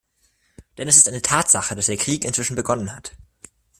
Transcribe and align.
Denn 0.79 0.87
es 0.87 0.97
ist 0.97 1.07
eine 1.09 1.21
Tatsache, 1.21 1.75
dass 1.75 1.85
der 1.85 1.95
Krieg 1.95 2.25
inzwischen 2.25 2.55
begonnen 2.55 2.95
hat. 2.95 3.11